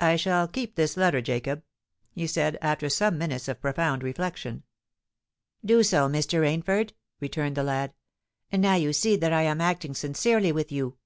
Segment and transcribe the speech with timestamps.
[0.00, 1.62] "I shall keep this letter, Jacob,"
[2.10, 4.62] he said, after some minutes of profound reflection.
[5.64, 6.42] "Do so, Mr.
[6.42, 7.94] Rainford," returned the lad.
[8.52, 10.98] "And now you see that I am acting sincerely with you."